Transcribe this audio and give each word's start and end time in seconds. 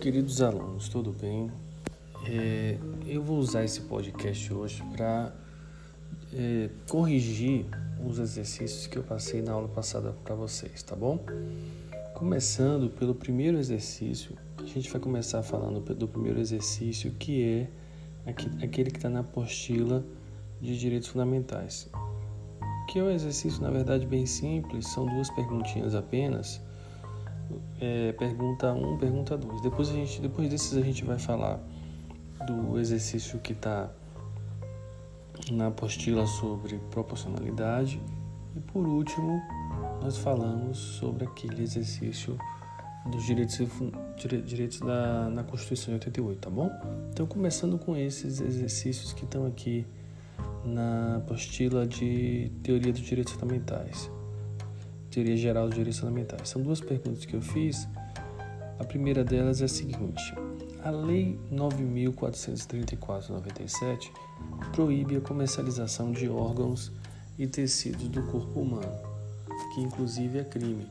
queridos 0.00 0.40
alunos, 0.40 0.88
tudo 0.88 1.12
bem? 1.12 1.52
É, 2.26 2.78
eu 3.06 3.22
vou 3.22 3.36
usar 3.36 3.64
esse 3.64 3.82
podcast 3.82 4.50
hoje 4.50 4.82
para 4.96 5.30
é, 6.32 6.70
corrigir 6.88 7.66
os 8.02 8.18
exercícios 8.18 8.86
que 8.86 8.96
eu 8.96 9.02
passei 9.02 9.42
na 9.42 9.52
aula 9.52 9.68
passada 9.68 10.16
para 10.24 10.34
vocês, 10.34 10.82
tá 10.82 10.96
bom? 10.96 11.22
Começando 12.14 12.88
pelo 12.88 13.14
primeiro 13.14 13.58
exercício, 13.58 14.38
a 14.56 14.64
gente 14.64 14.90
vai 14.90 14.98
começar 15.02 15.42
falando 15.42 15.80
do 15.94 16.08
primeiro 16.08 16.40
exercício, 16.40 17.12
que 17.18 17.42
é 17.44 17.68
aquele 18.64 18.90
que 18.90 18.96
está 18.96 19.10
na 19.10 19.20
apostila 19.20 20.02
de 20.62 20.78
direitos 20.78 21.08
fundamentais. 21.08 21.90
Que 22.88 23.00
é 23.00 23.02
um 23.04 23.10
exercício, 23.10 23.60
na 23.60 23.70
verdade, 23.70 24.06
bem 24.06 24.24
simples, 24.24 24.88
são 24.88 25.04
duas 25.04 25.28
perguntinhas 25.28 25.94
apenas 25.94 26.58
é, 27.80 28.12
pergunta 28.12 28.72
1, 28.72 28.92
um, 28.92 28.98
pergunta 28.98 29.36
2. 29.36 29.62
Depois, 29.62 29.88
a 29.88 29.92
gente, 29.92 30.20
depois 30.20 30.48
desses 30.48 30.76
a 30.76 30.82
gente 30.82 31.04
vai 31.04 31.18
falar 31.18 31.60
do 32.46 32.78
exercício 32.78 33.38
que 33.38 33.52
está 33.52 33.90
na 35.50 35.68
apostila 35.68 36.26
sobre 36.26 36.78
proporcionalidade. 36.90 38.00
E 38.56 38.60
por 38.60 38.86
último, 38.86 39.40
nós 40.02 40.18
falamos 40.18 40.78
sobre 40.78 41.24
aquele 41.24 41.62
exercício 41.62 42.38
dos 43.06 43.24
direitos, 43.24 43.58
direitos 44.44 44.80
da, 44.80 45.28
na 45.30 45.42
Constituição 45.42 45.86
de 45.86 45.94
88, 45.94 46.40
tá 46.40 46.50
bom? 46.50 46.70
Então, 47.10 47.26
começando 47.26 47.78
com 47.78 47.96
esses 47.96 48.40
exercícios 48.40 49.12
que 49.12 49.24
estão 49.24 49.46
aqui 49.46 49.86
na 50.64 51.16
apostila 51.16 51.86
de 51.86 52.50
Teoria 52.62 52.92
dos 52.92 53.00
Direitos 53.00 53.32
Fundamentais. 53.32 54.10
Teoria 55.10 55.36
Geral 55.36 55.66
dos 55.66 55.74
Direitos 55.74 55.98
Fundamentais. 55.98 56.48
São 56.48 56.62
duas 56.62 56.80
perguntas 56.80 57.24
que 57.24 57.34
eu 57.34 57.42
fiz. 57.42 57.88
A 58.78 58.84
primeira 58.84 59.24
delas 59.24 59.60
é 59.60 59.64
a 59.64 59.68
seguinte: 59.68 60.22
a 60.84 60.90
Lei 60.90 61.36
9434/97 61.52 64.12
proíbe 64.72 65.16
a 65.16 65.20
comercialização 65.20 66.12
de 66.12 66.28
órgãos 66.28 66.92
e 67.38 67.46
tecidos 67.46 68.08
do 68.08 68.22
corpo 68.22 68.60
humano, 68.60 68.98
que 69.74 69.80
inclusive 69.80 70.38
é 70.38 70.44
crime. 70.44 70.86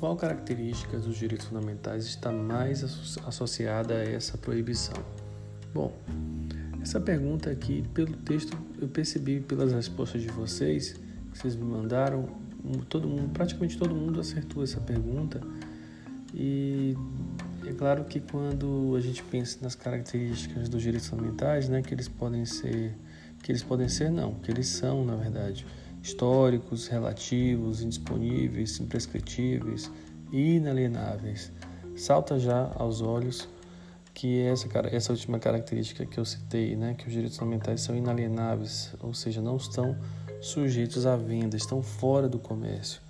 Qual 0.00 0.16
característica 0.16 0.98
dos 0.98 1.16
direitos 1.16 1.46
fundamentais 1.46 2.04
está 2.04 2.32
mais 2.32 2.82
associada 3.24 3.94
a 3.94 4.04
essa 4.04 4.36
proibição? 4.36 4.96
Bom, 5.72 5.92
essa 6.82 7.00
pergunta 7.00 7.48
aqui, 7.48 7.84
pelo 7.94 8.14
texto, 8.18 8.58
eu 8.78 8.88
percebi 8.88 9.40
pelas 9.40 9.72
respostas 9.72 10.20
de 10.20 10.28
vocês 10.28 11.02
que 11.34 11.38
vocês 11.40 11.56
me 11.56 11.64
mandaram, 11.64 12.28
todo 12.88 13.08
mundo, 13.08 13.28
praticamente 13.32 13.76
todo 13.76 13.92
mundo 13.92 14.20
acertou 14.20 14.62
essa 14.62 14.80
pergunta. 14.80 15.40
E 16.32 16.96
é 17.66 17.72
claro 17.72 18.04
que 18.04 18.20
quando 18.20 18.94
a 18.96 19.00
gente 19.00 19.22
pensa 19.24 19.58
nas 19.60 19.74
características 19.74 20.68
dos 20.68 20.80
direitos 20.80 21.08
fundamentais, 21.08 21.68
né, 21.68 21.82
que 21.82 21.92
eles 21.92 22.08
podem 22.08 22.44
ser, 22.44 22.96
que 23.42 23.50
eles 23.50 23.64
podem 23.64 23.88
ser 23.88 24.10
não, 24.10 24.34
que 24.34 24.50
eles 24.50 24.68
são, 24.68 25.04
na 25.04 25.16
verdade, 25.16 25.66
históricos, 26.00 26.86
relativos, 26.86 27.82
indisponíveis, 27.82 28.78
imprescritíveis 28.78 29.90
inalienáveis. 30.32 31.50
Salta 31.96 32.38
já 32.38 32.72
aos 32.76 33.00
olhos 33.00 33.48
que 34.12 34.40
essa, 34.42 34.68
essa 34.92 35.12
última 35.12 35.40
característica 35.40 36.06
que 36.06 36.18
eu 36.18 36.24
citei, 36.24 36.76
né, 36.76 36.94
que 36.94 37.06
os 37.06 37.12
direitos 37.12 37.36
fundamentais 37.36 37.80
são 37.80 37.96
inalienáveis, 37.96 38.94
ou 39.00 39.12
seja, 39.12 39.40
não 39.40 39.56
estão 39.56 39.96
sujeitos 40.44 41.06
à 41.06 41.16
venda, 41.16 41.56
estão 41.56 41.82
fora 41.82 42.28
do 42.28 42.38
comércio. 42.38 43.00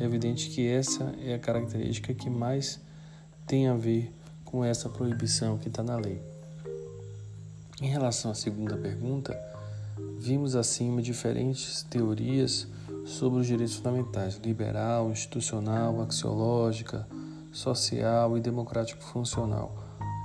É 0.00 0.04
evidente 0.04 0.50
que 0.50 0.66
essa 0.66 1.14
é 1.24 1.34
a 1.34 1.38
característica 1.38 2.12
que 2.12 2.28
mais 2.28 2.80
tem 3.46 3.68
a 3.68 3.74
ver 3.74 4.12
com 4.44 4.64
essa 4.64 4.88
proibição 4.88 5.56
que 5.58 5.68
está 5.68 5.82
na 5.82 5.96
lei. 5.96 6.20
Em 7.80 7.86
relação 7.86 8.32
à 8.32 8.34
segunda 8.34 8.76
pergunta, 8.76 9.38
vimos 10.18 10.56
acima 10.56 11.00
diferentes 11.00 11.84
teorias 11.84 12.66
sobre 13.04 13.40
os 13.40 13.46
direitos 13.46 13.76
fundamentais: 13.76 14.40
liberal, 14.42 15.08
institucional, 15.10 16.00
axiológica, 16.02 17.06
social 17.52 18.36
e 18.36 18.40
democrático 18.40 19.04
funcional. 19.04 19.72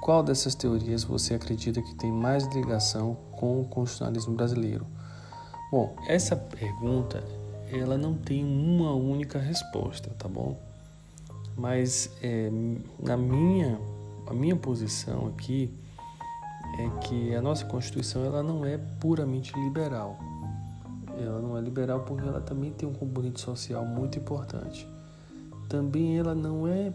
Qual 0.02 0.24
dessas 0.24 0.56
teorias 0.56 1.04
você 1.04 1.36
acredita 1.36 1.82
que 1.82 1.96
tem 1.96 2.12
mais 2.12 2.48
ligação 2.48 3.16
com 3.32 3.62
o 3.62 3.66
constitucionalismo 3.66 4.36
brasileiro? 4.36 4.88
Bom, 5.72 5.96
essa 6.08 6.36
pergunta 6.36 7.24
ela 7.72 7.98
não 7.98 8.14
tem 8.14 8.44
uma 8.44 8.94
única 8.94 9.38
resposta, 9.38 10.10
tá 10.18 10.28
bom? 10.28 10.58
Mas 11.58 12.10
é, 12.22 12.50
na 13.00 13.18
minha 13.18 13.78
a 14.28 14.34
minha 14.34 14.56
posição 14.56 15.28
aqui 15.28 15.74
é 16.78 17.08
que 17.08 17.34
a 17.34 17.42
nossa 17.42 17.66
Constituição 17.66 18.26
ela 18.26 18.44
não 18.44 18.66
é 18.66 18.78
puramente 18.78 19.58
liberal. 19.58 20.18
Ela 21.18 21.42
não 21.42 21.58
é 21.58 21.62
liberal 21.62 22.02
porque 22.02 22.28
ela 22.28 22.42
também 22.42 22.72
tem 22.72 22.88
um 22.88 22.94
componente 22.94 23.42
social 23.42 23.86
muito 23.86 24.20
importante. 24.20 24.88
Também 25.68 26.18
ela 26.18 26.36
não 26.36 26.68
é 26.68 26.94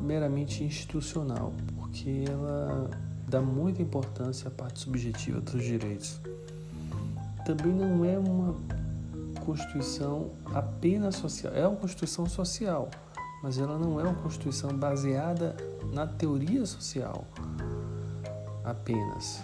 meramente 0.00 0.64
institucional, 0.64 1.52
porque 1.76 2.24
ela 2.28 2.90
dá 3.28 3.40
muita 3.40 3.82
importância 3.82 4.48
à 4.48 4.50
parte 4.50 4.80
subjetiva 4.80 5.40
dos 5.40 5.62
direitos 5.62 6.20
também 7.46 7.72
não 7.72 8.04
é 8.04 8.18
uma 8.18 8.56
Constituição 9.44 10.32
apenas 10.52 11.14
social, 11.14 11.54
é 11.54 11.64
uma 11.64 11.76
Constituição 11.76 12.26
social, 12.26 12.90
mas 13.40 13.56
ela 13.58 13.78
não 13.78 14.00
é 14.00 14.02
uma 14.02 14.14
Constituição 14.14 14.76
baseada 14.76 15.56
na 15.92 16.08
teoria 16.08 16.66
social 16.66 17.24
apenas. 18.64 19.40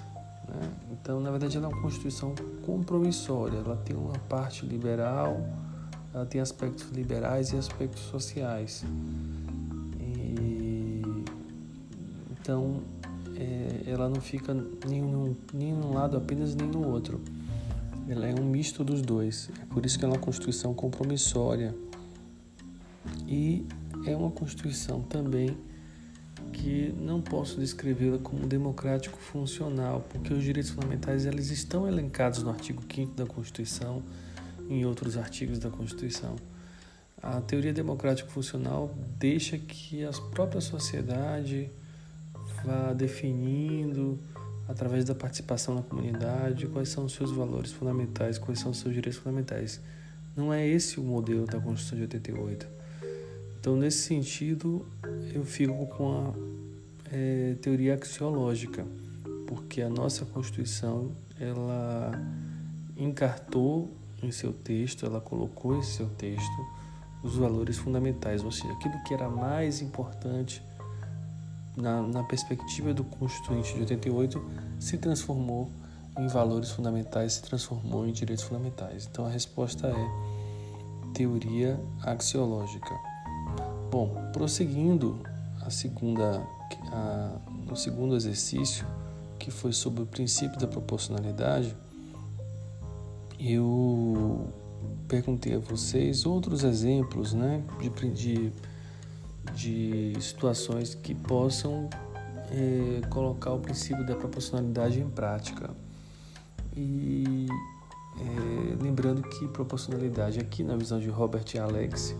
Né? 0.48 0.68
Então, 0.90 1.20
na 1.20 1.30
verdade, 1.30 1.56
ela 1.56 1.66
é 1.66 1.68
uma 1.68 1.80
Constituição 1.80 2.34
compromissória, 2.66 3.58
ela 3.58 3.76
tem 3.76 3.94
uma 3.94 4.18
parte 4.28 4.66
liberal, 4.66 5.40
ela 6.12 6.26
tem 6.26 6.40
aspectos 6.40 6.90
liberais 6.90 7.52
e 7.52 7.56
aspectos 7.56 8.02
sociais. 8.02 8.84
E, 10.00 11.02
então, 12.32 12.80
é, 13.36 13.84
ela 13.86 14.08
não 14.08 14.20
fica 14.20 14.52
nem 14.88 15.00
num, 15.00 15.36
nem 15.54 15.72
num 15.72 15.94
lado 15.94 16.16
apenas 16.16 16.56
nem 16.56 16.66
no 16.66 16.88
outro. 16.88 17.20
Ela 18.12 18.26
é 18.26 18.34
um 18.34 18.44
misto 18.44 18.84
dos 18.84 19.00
dois. 19.00 19.48
É 19.60 19.64
por 19.64 19.86
isso 19.86 19.98
que 19.98 20.04
é 20.04 20.08
uma 20.08 20.18
constituição 20.18 20.74
compromissória. 20.74 21.74
E 23.26 23.66
é 24.06 24.14
uma 24.14 24.30
constituição 24.30 25.00
também 25.00 25.56
que 26.52 26.94
não 26.98 27.22
posso 27.22 27.58
descrevê-la 27.58 28.18
como 28.18 28.46
democrático 28.46 29.16
funcional, 29.18 30.04
porque 30.10 30.34
os 30.34 30.44
direitos 30.44 30.70
fundamentais 30.70 31.24
eles 31.24 31.50
estão 31.50 31.88
elencados 31.88 32.42
no 32.42 32.50
artigo 32.50 32.82
5 32.94 33.14
da 33.14 33.24
Constituição 33.24 34.02
e 34.68 34.74
em 34.74 34.84
outros 34.84 35.16
artigos 35.16 35.58
da 35.58 35.70
Constituição. 35.70 36.36
A 37.22 37.40
teoria 37.40 37.72
democrático 37.72 38.30
funcional 38.30 38.94
deixa 39.18 39.56
que 39.56 40.04
a 40.04 40.10
própria 40.34 40.60
sociedade 40.60 41.70
vá 42.62 42.92
definindo 42.92 44.18
através 44.82 45.04
da 45.04 45.14
participação 45.14 45.76
na 45.76 45.82
comunidade, 45.82 46.66
quais 46.66 46.88
são 46.88 47.04
os 47.04 47.12
seus 47.12 47.30
valores 47.30 47.70
fundamentais, 47.70 48.36
quais 48.36 48.58
são 48.58 48.72
os 48.72 48.78
seus 48.78 48.92
direitos 48.92 49.20
fundamentais. 49.20 49.80
Não 50.36 50.52
é 50.52 50.66
esse 50.66 50.98
o 50.98 51.04
modelo 51.04 51.46
da 51.46 51.60
Constituição 51.60 51.98
de 51.98 52.02
88. 52.02 52.66
Então, 53.60 53.76
nesse 53.76 53.98
sentido, 53.98 54.84
eu 55.32 55.44
fico 55.44 55.86
com 55.86 56.10
a 56.10 56.34
é, 57.12 57.54
teoria 57.62 57.94
axiológica, 57.94 58.84
porque 59.46 59.82
a 59.82 59.88
nossa 59.88 60.24
Constituição 60.24 61.12
ela 61.38 62.10
encartou 62.96 63.94
em 64.20 64.32
seu 64.32 64.52
texto, 64.52 65.06
ela 65.06 65.20
colocou 65.20 65.76
em 65.76 65.82
seu 65.82 66.08
texto 66.08 66.66
os 67.22 67.36
valores 67.36 67.78
fundamentais, 67.78 68.42
ou 68.42 68.50
seja, 68.50 68.72
aquilo 68.72 69.00
que 69.04 69.14
era 69.14 69.28
mais 69.28 69.80
importante 69.80 70.60
na, 71.76 72.02
na 72.02 72.22
perspectiva 72.22 72.92
do 72.92 73.04
Constituinte 73.04 73.74
de 73.74 73.80
88, 73.80 74.44
se 74.78 74.98
transformou 74.98 75.70
em 76.18 76.26
valores 76.28 76.70
fundamentais, 76.70 77.34
se 77.34 77.42
transformou 77.42 78.06
em 78.06 78.12
direitos 78.12 78.44
fundamentais. 78.44 79.08
Então 79.10 79.24
a 79.24 79.30
resposta 79.30 79.88
é 79.88 81.12
teoria 81.14 81.80
axiológica. 82.02 82.94
Bom, 83.90 84.30
prosseguindo 84.32 85.20
a 85.60 85.70
segunda, 85.70 86.42
a, 86.90 87.36
no 87.66 87.76
segundo 87.76 88.16
exercício, 88.16 88.86
que 89.38 89.50
foi 89.50 89.72
sobre 89.72 90.02
o 90.02 90.06
princípio 90.06 90.58
da 90.58 90.66
proporcionalidade, 90.66 91.74
eu 93.38 94.46
perguntei 95.08 95.54
a 95.54 95.58
vocês 95.58 96.24
outros 96.24 96.62
exemplos 96.64 97.32
né, 97.32 97.62
de, 97.80 98.10
de 98.10 98.52
de 99.54 100.14
situações 100.20 100.94
que 100.94 101.14
possam 101.14 101.88
é, 102.50 103.06
colocar 103.08 103.52
o 103.52 103.58
princípio 103.58 104.04
da 104.06 104.14
proporcionalidade 104.14 105.00
em 105.00 105.08
prática. 105.08 105.70
E 106.76 107.48
é, 108.18 108.82
lembrando 108.82 109.22
que 109.22 109.48
proporcionalidade 109.48 110.38
aqui 110.38 110.62
na 110.62 110.76
visão 110.76 111.00
de 111.00 111.08
Robert 111.08 111.44
Alex, 111.60 112.14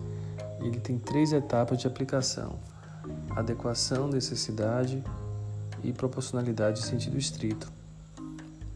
ele 0.59 0.79
tem 0.79 0.97
três 0.97 1.33
etapas 1.33 1.77
de 1.77 1.87
aplicação. 1.87 2.59
adequação, 3.31 4.07
necessidade 4.07 5.03
e 5.83 5.91
proporcionalidade 5.91 6.79
em 6.79 6.83
sentido 6.83 7.17
estrito. 7.17 7.71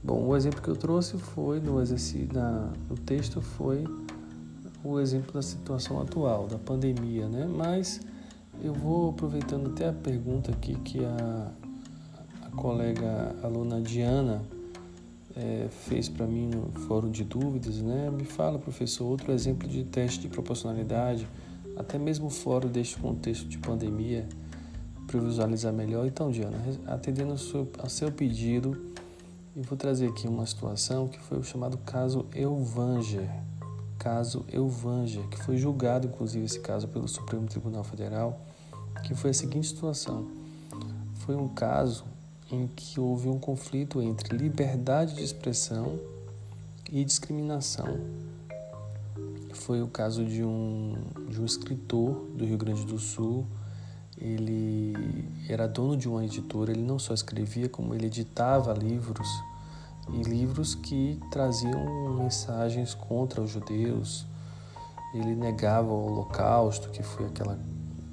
Bom, 0.03 0.25
o 0.25 0.35
exemplo 0.35 0.61
que 0.61 0.67
eu 0.67 0.75
trouxe 0.75 1.17
foi 1.17 1.59
no 1.59 1.81
exercício, 1.81 2.29
na, 2.33 2.71
no 2.89 2.95
texto 2.95 3.41
foi 3.41 3.85
o 4.83 5.00
exemplo 5.00 5.33
da 5.33 5.41
situação 5.41 6.01
atual, 6.01 6.47
da 6.47 6.57
pandemia, 6.57 7.27
né? 7.27 7.45
Mas 7.45 8.00
eu 8.62 8.74
vou 8.74 9.09
aproveitando 9.09 9.69
até 9.71 9.89
a 9.89 9.94
pergunta 9.94 10.51
aqui 10.51 10.75
que 10.75 11.04
a, 11.04 11.51
a 12.44 12.50
colega 12.56 13.36
aluna 13.44 13.81
Diana 13.81 14.42
é, 15.36 15.68
fez 15.69 16.09
para 16.09 16.25
mim 16.25 16.48
no 16.48 16.71
fórum 16.88 17.12
de 17.12 17.24
dúvidas, 17.24 17.81
né? 17.81 18.09
Me 18.09 18.25
fala, 18.25 18.57
professor, 18.57 19.06
outro 19.06 19.31
exemplo 19.31 19.68
de 19.68 19.83
teste 19.83 20.21
de 20.21 20.27
proporcionalidade, 20.27 21.27
até 21.75 22.00
mesmo 22.00 22.30
fora 22.30 22.68
deste 22.68 22.98
contexto 22.98 23.48
de 23.48 23.59
pandemia, 23.59 24.27
para 25.06 25.19
visualizar 25.19 25.71
melhor. 25.71 26.06
Então, 26.07 26.31
Diana, 26.31 26.57
atendendo 26.88 27.31
ao 27.31 27.38
seu, 27.38 27.69
ao 27.77 27.89
seu 27.89 28.12
pedido, 28.12 28.75
eu 29.56 29.63
vou 29.63 29.77
trazer 29.77 30.07
aqui 30.07 30.27
uma 30.27 30.45
situação 30.45 31.07
que 31.07 31.19
foi 31.19 31.38
o 31.38 31.44
chamado 31.44 31.77
caso 31.80 32.25
Elvanger. 32.36 33.30
Caso 33.97 34.45
Elvanger, 34.51 35.27
que 35.27 35.38
foi 35.44 35.57
julgado, 35.57 36.07
inclusive, 36.07 36.45
esse 36.45 36.59
caso 36.59 36.88
pelo 36.88 37.07
Supremo 37.07 37.47
Tribunal 37.47 37.83
Federal, 37.83 38.39
que 39.03 39.15
foi 39.15 39.31
a 39.31 39.33
seguinte 39.33 39.67
situação. 39.67 40.27
Foi 41.15 41.35
um 41.35 41.47
caso 41.47 42.05
em 42.51 42.67
que 42.67 42.99
houve 42.99 43.27
um 43.27 43.39
conflito 43.39 44.01
entre 44.01 44.38
liberdade 44.38 45.15
de 45.15 45.23
expressão 45.23 45.99
e 46.91 47.03
discriminação. 47.03 47.99
Foi 49.53 49.81
o 49.81 49.88
caso 49.88 50.23
de 50.23 50.43
um, 50.43 50.95
de 51.29 51.41
um 51.41 51.45
escritor 51.45 52.13
do 52.35 52.45
Rio 52.45 52.57
Grande 52.57 52.85
do 52.85 52.97
Sul. 52.97 53.45
Ele 54.17 55.27
era 55.50 55.67
dono 55.67 55.97
de 55.97 56.07
uma 56.07 56.23
editora, 56.23 56.71
ele 56.71 56.81
não 56.81 56.97
só 56.97 57.13
escrevia, 57.13 57.67
como 57.67 57.93
ele 57.93 58.07
editava 58.07 58.73
livros, 58.73 59.27
e 60.09 60.21
livros 60.24 60.75
que 60.75 61.19
traziam 61.31 62.13
mensagens 62.15 62.94
contra 62.94 63.42
os 63.42 63.51
judeus. 63.51 64.25
Ele 65.13 65.36
negava 65.36 65.92
o 65.92 66.06
Holocausto, 66.06 66.89
que 66.89 67.01
foi 67.01 67.25
aquela 67.27 67.57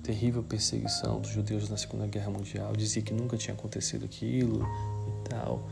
terrível 0.02 0.42
perseguição 0.42 1.20
dos 1.20 1.30
judeus 1.30 1.68
na 1.68 1.76
Segunda 1.76 2.06
Guerra 2.06 2.30
Mundial, 2.30 2.74
dizia 2.76 3.02
que 3.02 3.12
nunca 3.12 3.36
tinha 3.36 3.54
acontecido 3.54 4.04
aquilo 4.04 4.66
e 5.08 5.28
tal. 5.28 5.68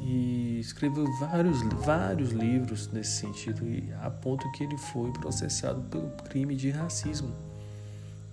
E 0.00 0.60
escreveu 0.60 1.06
vários, 1.18 1.60
vários 1.84 2.30
livros 2.30 2.88
nesse 2.92 3.20
sentido, 3.20 3.62
a 4.02 4.10
ponto 4.10 4.50
que 4.52 4.64
ele 4.64 4.78
foi 4.78 5.10
processado 5.12 5.82
pelo 5.82 6.08
crime 6.28 6.54
de 6.54 6.70
racismo. 6.70 7.32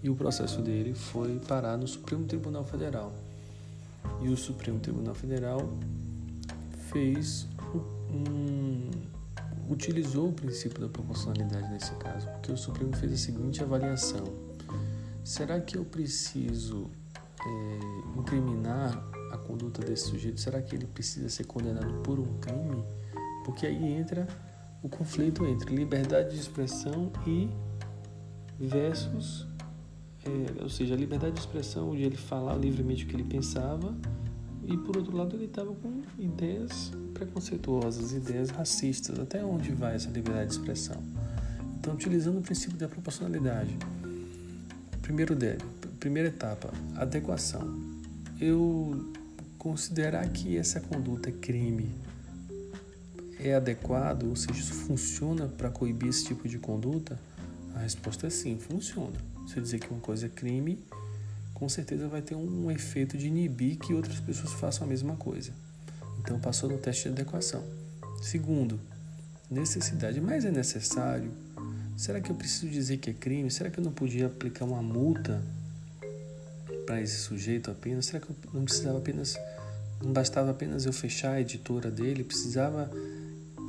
E 0.04 0.10
o 0.10 0.16
processo 0.16 0.62
dele 0.62 0.94
foi 0.94 1.40
parar 1.40 1.78
no 1.78 1.88
Supremo 1.88 2.26
Tribunal 2.26 2.64
Federal. 2.64 3.12
E 4.22 4.30
o 4.30 4.38
Supremo 4.38 4.80
Tribunal 4.80 5.16
Federal 5.16 5.68
fez 6.96 7.46
um, 8.10 8.90
utilizou 9.70 10.30
o 10.30 10.32
princípio 10.32 10.80
da 10.80 10.88
proporcionalidade 10.88 11.68
nesse 11.70 11.94
caso, 11.96 12.26
porque 12.30 12.54
o 12.54 12.58
Supremo 12.58 12.96
fez 12.96 13.12
a 13.12 13.18
seguinte 13.18 13.62
avaliação 13.62 14.24
será 15.26 15.60
que 15.60 15.76
eu 15.76 15.84
preciso 15.84 16.90
é, 17.46 18.20
incriminar 18.20 19.04
a 19.34 19.38
conduta 19.38 19.82
desse 19.82 20.06
sujeito? 20.06 20.40
Será 20.40 20.62
que 20.62 20.74
ele 20.74 20.86
precisa 20.86 21.28
ser 21.28 21.44
condenado 21.46 22.02
por 22.04 22.18
um 22.18 22.38
crime? 22.40 22.82
Porque 23.44 23.66
aí 23.66 23.94
entra 23.94 24.26
o 24.82 24.88
conflito 24.88 25.46
entre 25.46 25.76
liberdade 25.76 26.30
de 26.30 26.40
expressão 26.40 27.12
e 27.28 27.50
versus, 28.58 29.46
é, 30.24 30.64
ou 30.64 30.70
seja, 30.70 30.94
a 30.94 30.98
liberdade 30.98 31.34
de 31.34 31.40
expressão 31.42 31.94
de 31.94 32.04
ele 32.04 32.16
falar 32.16 32.56
livremente 32.56 33.04
o 33.04 33.08
que 33.08 33.16
ele 33.16 33.26
pensava 33.26 33.94
e 34.68 34.78
por 34.78 34.98
outro 34.98 35.16
lado 35.16 35.36
ele 35.36 35.46
estava 35.46 35.74
com 35.74 36.02
ideias 36.18 36.92
preconceituosas, 37.14 38.14
ideias 38.14 38.50
racistas. 38.50 39.20
Até 39.20 39.44
onde 39.44 39.72
vai 39.72 39.96
essa 39.96 40.10
liberdade 40.10 40.50
de 40.50 40.58
expressão? 40.58 41.02
Então, 41.80 41.94
utilizando 41.94 42.40
o 42.40 42.42
princípio 42.42 42.78
da 42.78 42.88
proporcionalidade, 42.88 43.78
Primeiro 45.06 45.36
primeira 46.00 46.30
etapa, 46.30 46.74
adequação. 46.96 47.80
Eu 48.42 49.14
considerar 49.60 50.28
que 50.30 50.58
essa 50.58 50.80
conduta 50.80 51.30
é 51.30 51.32
crime 51.32 51.94
é 53.40 53.54
adequado, 53.54 54.24
ou 54.24 54.36
seja, 54.36 54.60
isso 54.60 54.74
funciona 54.74 55.48
para 55.48 55.70
coibir 55.70 56.10
esse 56.10 56.26
tipo 56.26 56.48
de 56.48 56.58
conduta? 56.58 57.20
A 57.76 57.80
resposta 57.82 58.26
é 58.26 58.30
sim, 58.32 58.58
funciona. 58.58 59.14
Eu 59.56 59.62
dizer 59.62 59.80
que 59.80 59.88
uma 59.92 60.00
coisa 60.00 60.26
é 60.26 60.30
crime, 60.30 60.80
com 61.56 61.68
certeza 61.68 62.08
vai 62.08 62.22
ter 62.22 62.36
um 62.36 62.70
efeito 62.70 63.18
de 63.18 63.26
inibir 63.26 63.78
que 63.78 63.96
outras 63.96 64.20
pessoas 64.20 64.54
façam 64.54 64.86
a 64.86 64.90
mesma 64.90 65.16
coisa. 65.16 65.52
Então 66.20 66.40
passou 66.40 66.70
no 66.70 66.78
teste 66.78 67.10
de 67.10 67.10
adequação. 67.10 67.64
Segundo, 68.22 68.80
necessidade, 69.50 70.22
mas 70.22 70.46
é 70.46 70.52
necessário 70.52 71.32
Será 71.98 72.20
que 72.20 72.30
eu 72.30 72.36
preciso 72.36 72.68
dizer 72.68 72.98
que 72.98 73.10
é 73.10 73.14
crime? 73.14 73.50
Será 73.50 73.70
que 73.70 73.80
eu 73.80 73.84
não 73.84 73.92
podia 73.92 74.26
aplicar 74.26 74.66
uma 74.66 74.82
multa 74.82 75.42
para 76.86 77.02
esse 77.02 77.16
sujeito 77.16 77.72
apenas? 77.72 78.08
Será 78.08 78.20
que 78.20 78.30
eu 78.30 78.36
não 78.54 78.66
precisava 78.66 78.98
apenas, 78.98 79.38
não 80.04 80.12
bastava 80.12 80.52
apenas 80.52 80.86
eu 80.86 80.92
fechar 80.92 81.32
a 81.32 81.42
editora 81.42 81.90
dele? 81.90 82.26
Precisava 82.26 82.92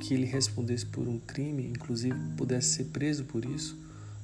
que 0.02 0.12
ele 0.12 0.26
respondesse 0.26 0.84
por 0.84 1.06
um 1.06 1.20
crime, 1.20 1.68
inclusive 1.68 2.18
pudesse 2.36 2.74
ser 2.74 2.84
preso 2.86 3.24
por 3.24 3.44
isso? 3.44 3.78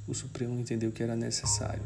O 0.07 0.15
Supremo 0.15 0.59
entendeu 0.59 0.91
que 0.91 1.03
era 1.03 1.15
necessário. 1.15 1.85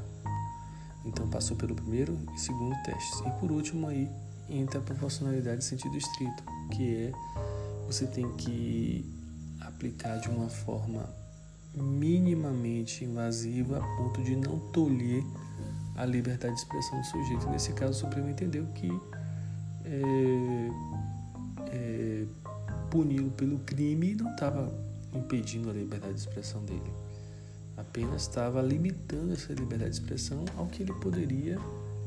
Então 1.06 1.28
passou 1.28 1.56
pelo 1.56 1.74
primeiro 1.74 2.18
e 2.34 2.40
segundo 2.40 2.74
testes. 2.82 3.20
E 3.20 3.30
por 3.40 3.50
último 3.50 3.88
aí 3.88 4.10
entra 4.50 4.80
a 4.80 4.82
proporcionalidade 4.82 5.58
em 5.58 5.62
sentido 5.62 5.96
estrito, 5.96 6.42
que 6.72 6.96
é 6.96 7.12
você 7.86 8.06
tem 8.06 8.30
que 8.36 9.04
aplicar 9.60 10.18
de 10.18 10.28
uma 10.28 10.48
forma 10.48 11.08
minimamente 11.74 13.04
invasiva 13.04 13.78
a 13.78 13.96
ponto 13.96 14.22
de 14.22 14.34
não 14.34 14.58
tolher 14.72 15.22
a 15.94 16.04
liberdade 16.04 16.54
de 16.54 16.60
expressão 16.60 17.00
do 17.00 17.06
sujeito. 17.06 17.48
Nesse 17.48 17.72
caso, 17.72 17.92
o 17.92 17.94
Supremo 17.94 18.28
entendeu 18.28 18.66
que 18.74 18.88
é, 19.84 20.70
é, 21.68 22.26
puni-lo 22.90 23.30
pelo 23.30 23.58
crime 23.60 24.14
não 24.14 24.30
estava 24.32 24.72
impedindo 25.12 25.70
a 25.70 25.72
liberdade 25.72 26.14
de 26.14 26.20
expressão 26.20 26.64
dele, 26.64 26.92
apenas 27.76 28.22
estava 28.22 28.62
limitando 28.62 29.32
essa 29.32 29.52
liberdade 29.52 29.90
de 29.92 30.00
expressão 30.00 30.44
ao 30.56 30.66
que 30.66 30.82
ele 30.82 30.92
poderia, 30.94 31.58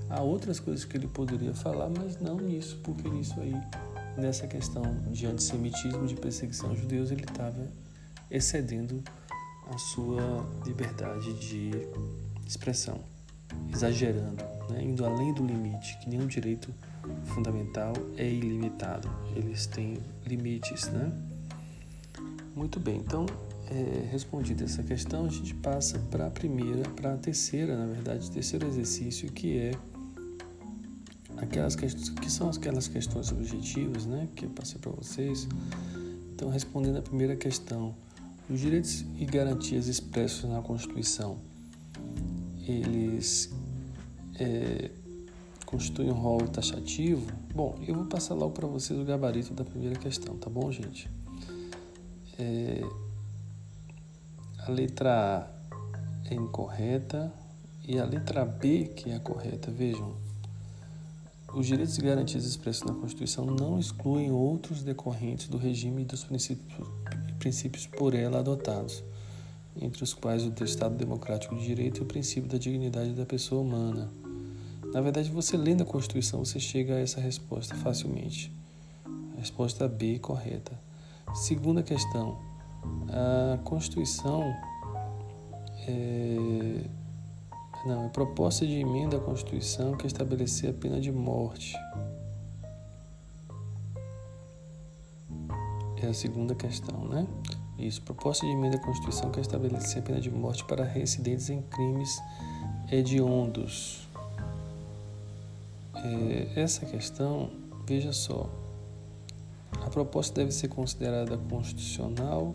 a 0.09 0.21
outras 0.21 0.59
coisas 0.59 0.85
que 0.85 0.97
ele 0.97 1.07
poderia 1.07 1.53
falar, 1.53 1.89
mas 1.89 2.19
não 2.19 2.37
nisso, 2.37 2.79
porque 2.83 3.07
nisso 3.07 3.39
aí, 3.39 3.55
nessa 4.17 4.47
questão 4.47 4.83
de 5.11 5.27
antissemitismo, 5.27 6.07
de 6.07 6.15
perseguição 6.15 6.69
aos 6.71 6.79
judeus, 6.79 7.11
ele 7.11 7.23
estava 7.23 7.67
excedendo 8.31 9.03
a 9.71 9.77
sua 9.77 10.45
liberdade 10.65 11.33
de 11.33 11.71
expressão, 12.47 12.99
exagerando, 13.71 14.43
né? 14.69 14.83
indo 14.83 15.05
além 15.05 15.33
do 15.33 15.45
limite, 15.45 15.97
que 15.99 16.09
nenhum 16.09 16.25
direito 16.25 16.73
fundamental 17.25 17.93
é 18.17 18.27
ilimitado, 18.27 19.09
eles 19.35 19.67
têm 19.67 19.99
limites, 20.25 20.87
né? 20.87 21.11
Muito 22.55 22.79
bem, 22.79 22.97
então, 22.97 23.25
é, 23.69 24.09
respondida 24.11 24.63
essa 24.63 24.81
questão, 24.81 25.25
a 25.25 25.29
gente 25.29 25.53
passa 25.55 25.99
para 26.09 26.27
a 26.27 26.31
primeira, 26.31 26.89
para 26.89 27.13
a 27.13 27.17
terceira, 27.17 27.77
na 27.77 27.85
verdade, 27.85 28.29
terceiro 28.31 28.67
exercício, 28.67 29.31
que 29.31 29.57
é 29.57 29.71
aquelas 31.37 31.75
questões, 31.75 32.09
que 32.09 32.31
são 32.31 32.49
aquelas 32.49 32.87
questões 32.87 33.31
objetivas, 33.31 34.05
né, 34.05 34.27
que 34.35 34.45
eu 34.45 34.49
passei 34.49 34.79
para 34.79 34.91
vocês. 34.91 35.47
Então, 36.33 36.49
respondendo 36.49 36.97
a 36.97 37.01
primeira 37.01 37.35
questão, 37.35 37.95
os 38.49 38.59
direitos 38.59 39.05
e 39.17 39.25
garantias 39.25 39.87
expressos 39.87 40.49
na 40.49 40.61
Constituição, 40.61 41.37
eles 42.67 43.51
é, 44.39 44.89
constituem 45.65 46.09
um 46.09 46.15
rol 46.15 46.47
taxativo? 46.47 47.31
Bom, 47.53 47.77
eu 47.87 47.93
vou 47.93 48.05
passar 48.05 48.33
logo 48.33 48.51
para 48.51 48.67
vocês 48.67 48.99
o 48.99 49.03
gabarito 49.03 49.53
da 49.53 49.63
primeira 49.63 49.95
questão, 49.95 50.35
tá 50.37 50.49
bom, 50.49 50.71
gente? 50.71 51.09
É, 52.39 52.81
a 54.69 54.71
letra 54.71 55.11
A 55.11 56.29
é 56.29 56.35
incorreta 56.35 57.33
e 57.87 57.97
a 57.97 58.05
letra 58.05 58.45
B, 58.45 58.91
que 58.95 59.09
é 59.09 59.17
correta, 59.17 59.71
vejam. 59.71 60.13
Os 61.51 61.65
direitos 61.65 61.97
garantias 61.97 62.45
expressos 62.45 62.83
na 62.83 62.93
Constituição 62.93 63.47
não 63.47 63.79
excluem 63.79 64.31
outros 64.31 64.83
decorrentes 64.83 65.47
do 65.47 65.57
regime 65.57 66.03
e 66.03 66.05
dos 66.05 66.23
princípios 67.39 67.87
por 67.87 68.13
ela 68.13 68.39
adotados, 68.39 69.03
entre 69.81 70.03
os 70.03 70.13
quais 70.13 70.45
o 70.45 70.51
do 70.51 70.63
Estado 70.63 70.95
Democrático 70.95 71.55
de 71.55 71.65
Direito 71.65 72.01
e 72.01 72.03
o 72.03 72.05
princípio 72.05 72.47
da 72.47 72.59
dignidade 72.59 73.13
da 73.13 73.25
pessoa 73.25 73.63
humana. 73.63 74.07
Na 74.93 75.01
verdade, 75.01 75.31
você 75.31 75.57
lendo 75.57 75.81
a 75.81 75.85
Constituição, 75.85 76.45
você 76.45 76.59
chega 76.59 76.93
a 76.93 76.99
essa 76.99 77.19
resposta 77.19 77.73
facilmente. 77.73 78.51
Resposta 79.35 79.87
B 79.87 80.19
correta. 80.19 80.79
Segunda 81.33 81.81
questão. 81.81 82.48
A 83.09 83.57
Constituição 83.63 84.43
é, 85.87 86.85
Não, 87.85 88.05
é 88.05 88.09
proposta 88.09 88.65
de 88.65 88.73
emenda 88.73 89.17
à 89.17 89.19
Constituição 89.19 89.95
que 89.95 90.05
estabelecer 90.05 90.69
a 90.69 90.73
pena 90.73 90.99
de 90.99 91.11
morte. 91.11 91.75
É 96.01 96.07
a 96.07 96.13
segunda 96.13 96.53
questão, 96.55 97.05
né? 97.07 97.27
Isso, 97.77 98.01
proposta 98.01 98.45
de 98.45 98.51
emenda 98.51 98.75
à 98.75 98.79
Constituição 98.79 99.31
que 99.31 99.39
estabelecer 99.39 99.99
a 99.99 100.05
pena 100.05 100.19
de 100.19 100.29
morte 100.29 100.65
para 100.65 100.83
residentes 100.83 101.49
em 101.49 101.61
crimes 101.61 102.21
hediondos. 102.91 104.07
É, 105.95 106.61
essa 106.61 106.85
questão, 106.85 107.49
veja 107.85 108.11
só, 108.11 108.49
a 109.81 109.89
proposta 109.89 110.35
deve 110.35 110.51
ser 110.51 110.67
considerada 110.67 111.37
constitucional 111.37 112.53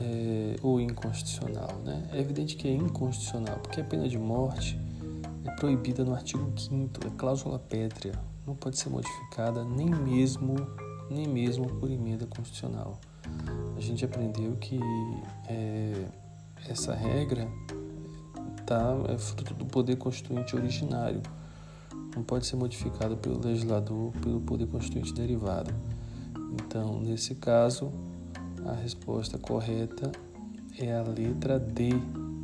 é, 0.00 0.56
ou 0.62 0.80
inconstitucional. 0.80 1.76
Né? 1.84 2.08
É 2.12 2.20
evidente 2.20 2.56
que 2.56 2.68
é 2.68 2.72
inconstitucional, 2.72 3.58
porque 3.58 3.80
a 3.80 3.84
pena 3.84 4.08
de 4.08 4.18
morte 4.18 4.78
é 5.44 5.50
proibida 5.52 6.04
no 6.04 6.14
artigo 6.14 6.52
5 6.56 7.06
é 7.06 7.10
cláusula 7.16 7.58
pétrea, 7.58 8.14
não 8.46 8.54
pode 8.54 8.78
ser 8.78 8.90
modificada 8.90 9.64
nem 9.64 9.88
mesmo, 9.88 10.54
nem 11.10 11.26
mesmo 11.26 11.66
por 11.66 11.90
emenda 11.90 12.26
constitucional. 12.26 12.98
A 13.76 13.80
gente 13.80 14.04
aprendeu 14.04 14.56
que 14.56 14.78
é, 15.48 16.06
essa 16.68 16.94
regra 16.94 17.48
tá, 18.64 18.96
é 19.08 19.18
fruto 19.18 19.54
do 19.54 19.66
poder 19.66 19.96
constituinte 19.96 20.56
originário, 20.56 21.22
não 22.14 22.22
pode 22.22 22.46
ser 22.46 22.56
modificada 22.56 23.14
pelo 23.14 23.38
legislador 23.38 24.10
pelo 24.22 24.40
poder 24.40 24.66
constituinte 24.66 25.12
derivado. 25.12 25.72
Então, 26.54 26.98
nesse 27.00 27.34
caso, 27.34 27.92
a 28.66 28.74
resposta 28.74 29.38
correta 29.38 30.10
é 30.78 30.92
a 30.92 31.02
letra 31.02 31.58
D 31.58 31.90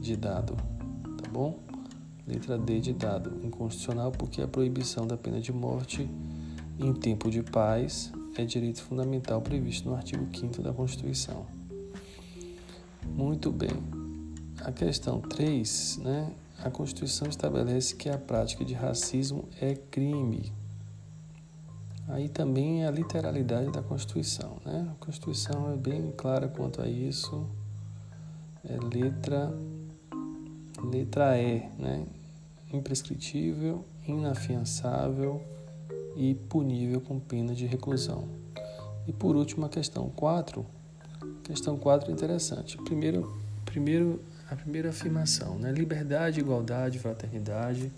de 0.01 0.17
dado, 0.17 0.55
tá 1.23 1.29
bom? 1.31 1.59
Letra 2.27 2.57
D 2.57 2.81
de 2.81 2.93
dado. 2.93 3.45
Inconstitucional 3.45 4.13
porque 4.13 4.41
a 4.41 4.49
proibição 4.49 5.07
da 5.07 5.17
pena 5.17 5.41
de 5.41 5.53
morte 5.53 6.09
em 6.79 6.93
tempo 6.93 7.31
de 7.31 7.43
paz 7.43 8.13
é 8.37 8.45
direito 8.45 8.83
fundamental 8.83 9.43
previsto 9.43 9.89
no 9.89 9.95
artigo 9.95 10.27
5 10.35 10.63
da 10.63 10.73
Constituição. 10.73 11.45
Muito 13.07 13.51
bem. 13.51 13.71
A 14.61 14.71
questão 14.71 15.21
3, 15.21 15.99
né? 16.03 16.33
A 16.59 16.71
Constituição 16.71 17.29
estabelece 17.29 17.97
que 17.97 18.09
a 18.09 18.17
prática 18.17 18.65
de 18.65 18.75
racismo 18.75 19.49
é 19.61 19.75
crime. 19.75 20.53
Aí 22.09 22.29
também 22.29 22.85
a 22.85 22.91
literalidade 22.91 23.71
da 23.71 23.83
Constituição. 23.83 24.57
Né? 24.65 24.89
A 24.91 25.05
Constituição 25.05 25.73
é 25.73 25.77
bem 25.77 26.13
clara 26.17 26.49
quanto 26.49 26.83
a 26.83 26.89
isso. 26.89 27.47
É 28.65 28.77
letra, 28.79 29.53
letra 30.83 31.41
E, 31.41 31.69
né? 31.79 32.05
imprescritível, 32.73 33.85
inafiançável 34.07 35.43
e 36.17 36.35
punível 36.35 37.01
com 37.01 37.21
pena 37.21 37.55
de 37.55 37.67
reclusão. 37.67 38.29
E 39.07 39.13
por 39.13 39.37
último, 39.37 39.67
a 39.67 39.69
questão 39.69 40.09
4. 40.11 40.65
Questão 41.45 41.77
4 41.77 42.11
é 42.11 42.13
interessante. 42.13 42.77
Primeiro, 42.79 43.41
primeiro, 43.65 44.21
a 44.51 44.57
primeira 44.57 44.91
afirmação, 44.91 45.59
né? 45.59 45.73
liberdade, 45.73 46.41
igualdade, 46.41 46.99
fraternidade 46.99 47.93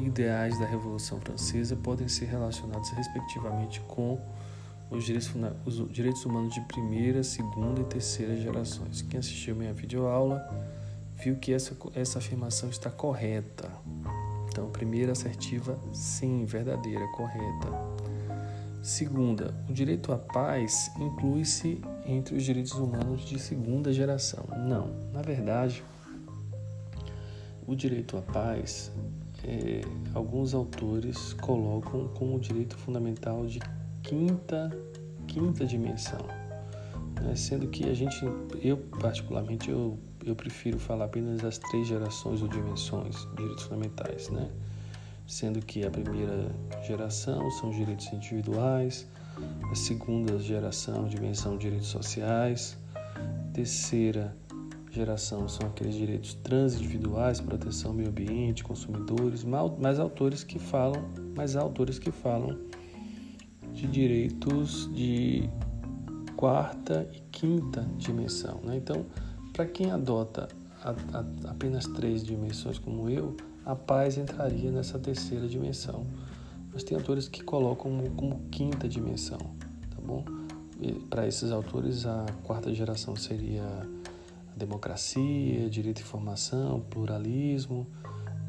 ideais 0.00 0.58
da 0.58 0.66
Revolução 0.66 1.20
Francesa 1.20 1.76
podem 1.76 2.08
ser 2.08 2.26
relacionados 2.26 2.90
respectivamente 2.90 3.80
com 3.82 4.20
os 4.90 5.04
direitos, 5.04 5.30
os 5.66 5.92
direitos 5.92 6.24
humanos 6.24 6.54
de 6.54 6.60
primeira, 6.62 7.22
segunda 7.22 7.80
e 7.80 7.84
terceira 7.84 8.36
gerações. 8.36 9.02
Quem 9.02 9.20
assistiu 9.20 9.54
minha 9.54 9.72
videoaula 9.72 10.42
viu 11.16 11.36
que 11.36 11.52
essa, 11.52 11.76
essa 11.94 12.18
afirmação 12.18 12.70
está 12.70 12.90
correta. 12.90 13.70
Então, 14.48 14.70
primeira 14.70 15.12
assertiva, 15.12 15.78
sim, 15.92 16.44
verdadeira, 16.44 17.06
correta. 17.08 17.68
Segunda, 18.82 19.54
o 19.68 19.72
direito 19.72 20.12
à 20.12 20.18
paz 20.18 20.90
inclui-se 20.98 21.80
entre 22.06 22.36
os 22.36 22.42
direitos 22.42 22.72
humanos 22.72 23.22
de 23.22 23.38
segunda 23.38 23.92
geração. 23.92 24.44
Não, 24.66 25.10
na 25.12 25.20
verdade, 25.20 25.82
o 27.66 27.74
direito 27.74 28.16
à 28.16 28.22
paz 28.22 28.90
é, 29.44 29.80
alguns 30.14 30.54
autores 30.54 31.32
colocam 31.34 32.08
como 32.08 32.38
direito 32.40 32.76
fundamental 32.76 33.46
de 33.46 33.60
quinta, 34.02 34.70
quinta 35.26 35.64
dimensão, 35.64 36.20
né? 37.20 37.34
sendo 37.36 37.68
que 37.68 37.88
a 37.88 37.94
gente, 37.94 38.18
eu 38.62 38.76
particularmente, 39.00 39.70
eu, 39.70 39.98
eu 40.24 40.34
prefiro 40.34 40.78
falar 40.78 41.06
apenas 41.06 41.40
das 41.40 41.58
três 41.58 41.86
gerações 41.86 42.42
ou 42.42 42.48
dimensões 42.48 43.16
de 43.30 43.36
direitos 43.36 43.64
fundamentais, 43.64 44.28
né? 44.30 44.50
sendo 45.26 45.60
que 45.60 45.84
a 45.84 45.90
primeira 45.90 46.50
geração 46.86 47.50
são 47.52 47.70
os 47.70 47.76
direitos 47.76 48.10
individuais, 48.12 49.06
a 49.70 49.74
segunda 49.74 50.38
geração, 50.38 51.06
dimensão 51.06 51.56
direitos 51.56 51.88
sociais, 51.88 52.76
terceira 53.52 54.34
geração 54.90 55.48
são 55.48 55.68
aqueles 55.68 55.94
direitos 55.94 56.34
transindividuais, 56.34 57.40
proteção 57.40 57.90
ao 57.90 57.96
meio 57.96 58.08
ambiente, 58.08 58.64
consumidores, 58.64 59.44
mais 59.44 59.98
autores 59.98 60.42
que 60.42 60.58
falam, 60.58 61.04
mais 61.36 61.56
autores 61.56 61.98
que 61.98 62.10
falam 62.10 62.58
de 63.72 63.86
direitos 63.86 64.90
de 64.94 65.48
quarta 66.36 67.08
e 67.12 67.20
quinta 67.30 67.86
dimensão. 67.96 68.60
Né? 68.64 68.76
Então, 68.76 69.04
para 69.52 69.66
quem 69.66 69.90
adota 69.90 70.48
a, 70.82 70.90
a, 70.90 71.50
apenas 71.50 71.86
três 71.86 72.24
dimensões 72.24 72.78
como 72.78 73.08
eu, 73.10 73.36
a 73.64 73.76
paz 73.76 74.16
entraria 74.16 74.70
nessa 74.70 74.98
terceira 74.98 75.46
dimensão. 75.46 76.06
Mas 76.72 76.82
tem 76.82 76.96
autores 76.96 77.28
que 77.28 77.42
colocam 77.42 77.90
como, 77.90 78.10
como 78.10 78.48
quinta 78.50 78.88
dimensão, 78.88 79.38
tá 79.38 80.00
bom? 80.04 80.24
Para 81.10 81.26
esses 81.26 81.50
autores, 81.50 82.06
a 82.06 82.24
quarta 82.44 82.72
geração 82.72 83.16
seria 83.16 83.64
democracia, 84.58 85.70
direito 85.70 85.98
à 85.98 86.02
informação, 86.02 86.80
pluralismo, 86.80 87.86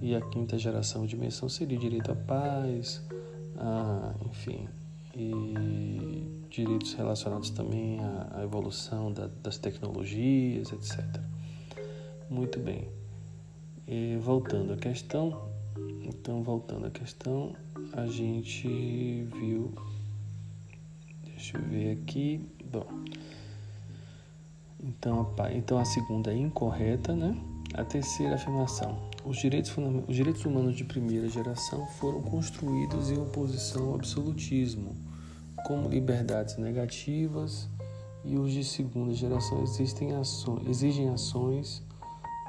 e 0.02 0.16
a 0.16 0.22
quinta 0.22 0.58
geração 0.58 1.06
dimensão 1.06 1.48
seria 1.50 1.78
direito 1.78 2.12
à 2.12 2.16
paz, 2.16 3.02
a, 3.58 4.14
enfim, 4.30 4.68
e 5.16 6.46
direitos 6.50 6.94
relacionados 6.94 7.50
também 7.50 8.00
à, 8.00 8.40
à 8.40 8.44
evolução 8.44 9.12
da, 9.12 9.28
das 9.44 9.58
tecnologias, 9.58 10.72
etc. 10.72 11.06
Muito 12.30 12.60
bem. 12.60 12.88
E 13.88 14.18
voltando 14.18 14.74
à 14.74 14.78
questão, 14.78 15.50
então 16.04 16.44
voltando 16.44 16.86
à 16.86 16.92
questão, 16.92 17.56
a 17.94 18.06
gente 18.06 18.68
viu, 19.34 19.74
deixa 21.24 21.58
eu 21.58 21.64
ver 21.64 21.98
aqui, 21.98 22.48
bom, 22.72 22.86
então 24.84 25.34
a, 25.38 25.54
então 25.54 25.78
a 25.78 25.86
segunda 25.86 26.32
é 26.32 26.38
incorreta, 26.38 27.16
né? 27.16 27.36
A 27.74 27.84
terceira 27.84 28.36
afirmação: 28.36 28.98
os 29.26 29.38
direitos, 29.38 29.76
os 30.08 30.16
direitos 30.16 30.46
humanos 30.46 30.76
de 30.76 30.84
primeira 30.84 31.30
geração 31.30 31.86
foram 32.00 32.22
construídos 32.22 33.12
em 33.12 33.18
oposição 33.18 33.90
ao 33.90 33.96
absolutismo, 33.96 34.96
como 35.66 35.90
liberdades 35.90 36.58
negativas, 36.58 37.70
e 38.24 38.38
os 38.38 38.52
de 38.52 38.64
segunda 38.64 39.14
geração 39.14 39.62
existem 39.64 40.10
exigem 40.68 41.10
ações 41.10 41.84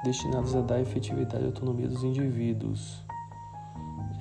destinadas 0.03 0.55
a 0.55 0.61
dar 0.61 0.81
efetividade 0.81 1.43
e 1.43 1.47
autonomia 1.47 1.87
dos 1.87 2.03
indivíduos, 2.03 3.03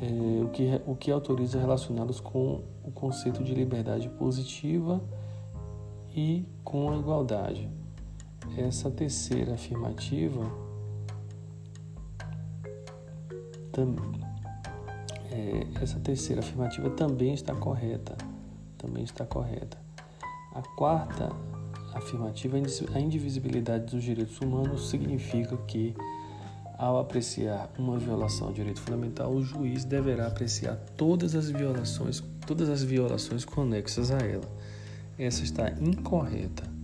é, 0.01 0.45
o, 0.45 0.49
que, 0.49 0.81
o 0.87 0.95
que 0.95 1.11
autoriza 1.11 1.59
relacioná-los 1.59 2.21
com 2.21 2.63
o 2.85 2.91
conceito 2.93 3.43
de 3.43 3.55
liberdade 3.55 4.09
positiva 4.11 5.01
e 6.15 6.45
com 6.63 6.91
a 6.91 6.97
igualdade. 6.97 7.80
Essa 8.57 8.91
terceira 8.91 9.55
afirmativa 9.55 10.71
é, 15.31 15.67
essa 15.81 15.99
terceira 16.01 16.41
afirmativa 16.41 16.91
também 16.91 17.33
está 17.33 17.55
correta. 17.55 18.17
Também 18.77 19.05
está 19.05 19.25
correta. 19.25 19.79
A 20.55 20.63
quarta 20.77 21.31
afirmativa, 21.95 22.57
a 22.95 23.01
indivisibilidade 23.01 23.87
dos 23.87 24.03
direitos 24.03 24.41
humanos 24.41 24.89
significa 24.89 25.57
que, 25.69 25.95
ao 26.79 26.99
apreciar 26.99 27.71
uma 27.79 27.99
violação 27.99 28.49
ao 28.49 28.53
direito 28.53 28.81
fundamental, 28.81 29.33
o 29.33 29.43
juiz 29.43 29.85
deverá 29.85 30.27
apreciar 30.27 30.77
todas 30.97 31.35
as 31.35 31.51
violações, 31.51 32.23
todas 32.47 32.69
as 32.69 32.83
violações 32.83 33.45
conexas 33.45 34.11
a 34.11 34.19
ela. 34.19 34.49
Essa 35.19 35.45
está 35.45 35.71
incorreta. 35.81 36.80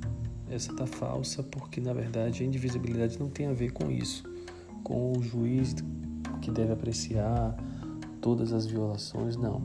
Essa 0.50 0.70
está 0.72 0.86
falsa 0.86 1.42
porque, 1.42 1.80
na 1.80 1.92
verdade, 1.92 2.42
a 2.42 2.46
indivisibilidade 2.46 3.18
não 3.18 3.28
tem 3.28 3.46
a 3.46 3.52
ver 3.52 3.72
com 3.72 3.90
isso, 3.90 4.24
com 4.82 5.12
o 5.12 5.22
juiz 5.22 5.74
que 6.40 6.50
deve 6.50 6.72
apreciar 6.72 7.56
todas 8.20 8.52
as 8.52 8.66
violações, 8.66 9.36
não. 9.36 9.62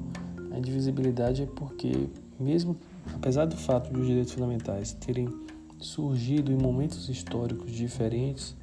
A 0.51 0.57
indivisibilidade 0.57 1.43
é 1.43 1.45
porque, 1.45 2.09
mesmo 2.39 2.77
apesar 3.13 3.45
do 3.45 3.57
fato 3.57 3.93
de 3.93 3.99
os 3.99 4.07
direitos 4.07 4.33
fundamentais 4.33 4.93
terem 4.93 5.27
surgido 5.79 6.51
em 6.51 6.57
momentos 6.57 7.09
históricos 7.09 7.71
diferentes, 7.71 8.55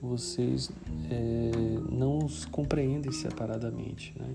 vocês 0.00 0.70
é, 1.10 1.50
não 1.90 2.18
os 2.18 2.44
compreendem 2.44 3.12
separadamente. 3.12 4.14
Né? 4.18 4.34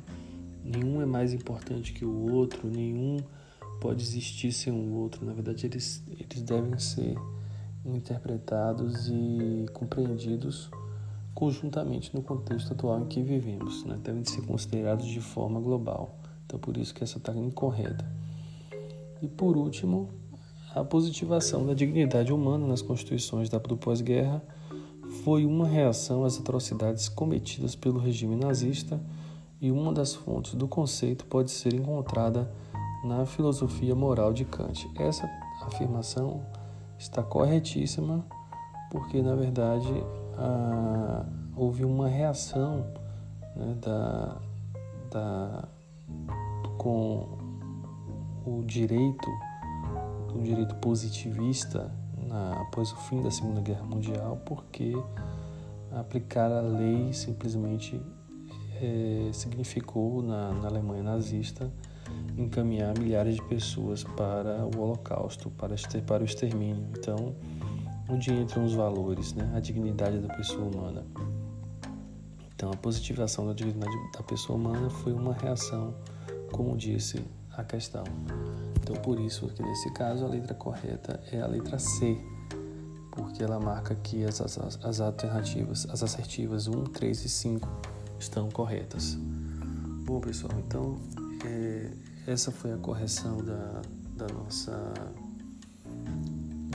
Nenhum 0.63 1.01
é 1.01 1.05
mais 1.05 1.33
importante 1.33 1.93
que 1.93 2.05
o 2.05 2.33
outro, 2.33 2.69
nenhum 2.69 3.17
pode 3.79 4.03
existir 4.03 4.51
sem 4.51 4.73
o 4.73 4.93
outro. 4.95 5.25
Na 5.25 5.33
verdade, 5.33 5.65
eles, 5.65 6.03
eles 6.07 6.41
devem 6.41 6.77
ser 6.79 7.17
interpretados 7.85 9.07
e 9.09 9.65
compreendidos 9.73 10.69
conjuntamente 11.33 12.15
no 12.15 12.21
contexto 12.21 12.73
atual 12.73 13.01
em 13.01 13.05
que 13.05 13.21
vivemos, 13.21 13.83
né? 13.85 13.99
devem 14.03 14.25
ser 14.25 14.41
considerados 14.41 15.05
de 15.05 15.21
forma 15.21 15.59
global. 15.59 16.17
Então, 16.45 16.59
por 16.59 16.75
isso 16.77 16.93
que 16.93 17.03
essa 17.03 17.17
está 17.17 17.33
incorreta. 17.33 18.05
E 19.21 19.27
por 19.27 19.55
último, 19.55 20.09
a 20.73 20.83
positivação 20.83 21.65
da 21.65 21.73
dignidade 21.73 22.31
humana 22.31 22.65
nas 22.67 22.81
constituições 22.81 23.49
do 23.49 23.77
pós-guerra 23.77 24.41
foi 25.23 25.45
uma 25.45 25.67
reação 25.67 26.23
às 26.23 26.39
atrocidades 26.39 27.09
cometidas 27.09 27.75
pelo 27.75 27.99
regime 27.99 28.35
nazista 28.35 28.99
e 29.59 29.71
uma 29.71 29.91
das 29.91 30.13
fontes 30.13 30.53
do 30.53 30.67
conceito 30.67 31.25
pode 31.25 31.51
ser 31.51 31.73
encontrada 31.73 32.51
na 33.07 33.25
filosofia 33.25 33.95
moral 33.95 34.33
de 34.33 34.43
Kant. 34.43 34.89
Essa 34.97 35.29
afirmação 35.61 36.45
está 36.97 37.23
corretíssima 37.23 38.25
porque, 38.91 39.21
na 39.21 39.35
verdade, 39.35 40.03
ah, 40.37 41.25
houve 41.55 41.85
uma 41.85 42.07
reação 42.07 42.85
né, 43.55 43.75
da, 43.81 44.37
da, 45.09 45.67
com 46.77 47.27
o 48.45 48.63
direito, 48.65 49.29
o 50.35 50.41
direito 50.41 50.75
positivista 50.75 51.91
na, 52.17 52.61
após 52.61 52.91
o 52.91 52.97
fim 52.97 53.21
da 53.23 53.31
Segunda 53.31 53.61
Guerra 53.61 53.83
Mundial, 53.83 54.41
porque 54.45 54.93
aplicar 55.91 56.51
a 56.51 56.61
lei 56.61 57.11
simplesmente 57.13 58.01
é, 58.81 59.29
significou 59.33 60.21
na, 60.21 60.51
na 60.53 60.67
Alemanha 60.67 61.03
nazista 61.03 61.71
encaminhar 62.37 62.97
milhares 62.97 63.35
de 63.35 63.41
pessoas 63.43 64.03
para 64.03 64.65
o 64.65 64.79
Holocausto, 64.79 65.49
para, 65.51 65.75
para 66.05 66.23
o 66.23 66.25
extermínio. 66.25 66.87
Então, 66.97 67.35
onde 68.09 68.31
entram 68.31 68.63
os 68.65 68.73
valores, 68.73 69.33
né? 69.33 69.51
a 69.55 69.59
dignidade 69.59 70.19
da 70.19 70.33
pessoa 70.33 70.63
humana. 70.63 71.05
Então, 72.55 72.71
a 72.71 72.77
positivação 72.77 73.45
da 73.47 73.53
dignidade 73.53 73.95
da 74.13 74.23
pessoa 74.23 74.57
humana 74.57 74.89
foi 74.89 75.13
uma 75.13 75.33
reação, 75.33 75.93
como 76.51 76.75
disse 76.75 77.23
a 77.55 77.63
questão. 77.63 78.03
Então, 78.81 78.95
por 79.01 79.19
isso 79.19 79.47
que 79.49 79.61
nesse 79.61 79.91
caso 79.93 80.25
a 80.25 80.27
letra 80.27 80.53
correta 80.53 81.19
é 81.31 81.41
a 81.41 81.47
letra 81.47 81.77
C, 81.77 82.17
porque 83.11 83.43
ela 83.43 83.59
marca 83.59 83.95
que 83.95 84.23
as, 84.23 84.39
as, 84.41 84.57
as 84.83 85.01
alternativas, 85.01 85.87
as 85.89 86.01
assertivas 86.03 86.67
1, 86.67 86.83
3 86.85 87.25
e 87.25 87.29
5 87.29 87.69
estão 88.19 88.49
corretas. 88.49 89.17
Bom, 90.05 90.21
pessoal, 90.21 90.53
então 90.65 90.97
essa 92.25 92.51
foi 92.51 92.73
a 92.73 92.77
correção 92.77 93.37
da, 93.37 93.81
da 94.15 94.33
nossa 94.33 94.93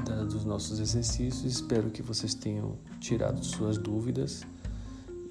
da, 0.05 0.25
dos 0.25 0.45
nossos 0.45 0.81
exercícios. 0.81 1.45
Espero 1.45 1.91
que 1.91 2.03
vocês 2.03 2.35
tenham 2.35 2.77
tirado 3.01 3.45
suas 3.45 3.79
dúvidas 3.79 4.43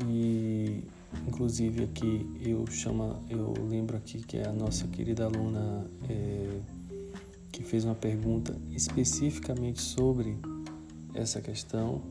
e 0.07 0.83
inclusive 1.27 1.83
aqui 1.83 2.25
eu 2.39 2.65
chamo, 2.67 3.21
eu 3.29 3.53
lembro 3.67 3.98
aqui 3.98 4.19
que 4.19 4.38
é 4.38 4.48
a 4.48 4.53
nossa 4.53 4.88
querida 4.88 5.25
aluna 5.25 5.86
é, 6.10 6.60
que 7.51 7.63
fez 7.63 7.83
uma 7.83 7.95
pergunta 7.95 8.55
especificamente 8.71 9.81
sobre 9.81 10.38
essa 11.13 11.41
questão, 11.41 12.01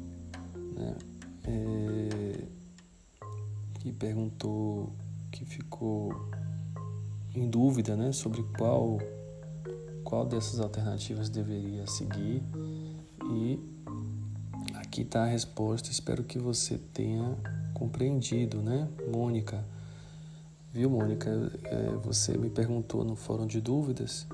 né? 0.74 0.96
É, 1.44 2.44
que 3.80 3.92
perguntou, 3.92 4.92
que 5.30 5.44
ficou 5.46 6.14
em 7.34 7.48
dúvida, 7.48 7.96
né, 7.96 8.12
sobre 8.12 8.42
qual 8.56 8.98
qual 10.04 10.24
dessas 10.24 10.58
alternativas 10.58 11.28
deveria 11.28 11.86
seguir 11.86 12.42
e 13.30 13.60
aqui 14.74 15.02
está 15.02 15.22
a 15.22 15.26
resposta. 15.26 15.90
Espero 15.90 16.24
que 16.24 16.38
você 16.38 16.78
tenha 16.92 17.36
compreendido, 17.74 18.60
né, 18.60 18.88
Mônica? 19.12 19.64
Viu, 20.72 20.90
Mônica? 20.90 21.30
É, 21.64 21.90
você 22.02 22.36
me 22.36 22.50
perguntou 22.50 23.04
no 23.04 23.14
fórum 23.14 23.46
de 23.46 23.60
dúvidas 23.60 24.26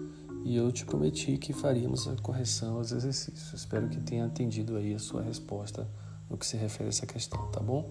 e 0.44 0.56
eu 0.56 0.70
te 0.70 0.85
prometi 0.85 1.37
que 1.37 1.52
faríamos 1.52 2.06
a 2.09 2.16
correção 2.16 2.76
aos 2.76 2.92
exercícios. 2.92 3.52
Espero 3.52 3.88
que 3.88 4.00
tenha 4.00 4.24
atendido 4.24 4.76
aí 4.76 4.94
a 4.94 4.98
sua 4.98 5.22
resposta 5.22 5.88
no 6.30 6.37
que 6.37 6.46
se 6.46 6.56
refere 6.56 6.85
a 6.85 6.88
essa 6.88 7.06
questão, 7.06 7.50
tá 7.50 7.61
bom? 7.61 7.90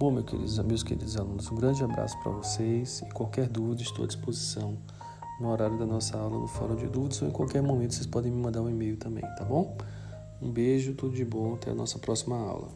Bom, 0.00 0.10
meus 0.10 0.24
queridos, 0.24 0.58
meus 0.60 0.82
queridos 0.82 1.16
alunos, 1.18 1.52
um 1.52 1.56
grande 1.56 1.84
abraço 1.84 2.18
para 2.22 2.32
vocês 2.32 3.02
e 3.02 3.10
qualquer 3.12 3.46
dúvida 3.46 3.82
estou 3.82 4.02
à 4.02 4.08
disposição 4.08 4.78
no 5.38 5.50
horário 5.50 5.76
da 5.76 5.84
nossa 5.84 6.16
aula 6.16 6.38
no 6.38 6.46
Fórum 6.46 6.74
de 6.74 6.86
Dúvidas 6.86 7.20
ou 7.20 7.28
em 7.28 7.30
qualquer 7.30 7.60
momento 7.62 7.92
vocês 7.92 8.06
podem 8.06 8.32
me 8.32 8.40
mandar 8.40 8.62
um 8.62 8.70
e-mail 8.70 8.96
também, 8.96 9.22
tá 9.36 9.44
bom? 9.44 9.76
Um 10.40 10.50
beijo, 10.50 10.94
tudo 10.94 11.14
de 11.14 11.22
bom, 11.22 11.52
até 11.52 11.72
a 11.72 11.74
nossa 11.74 11.98
próxima 11.98 12.34
aula. 12.34 12.68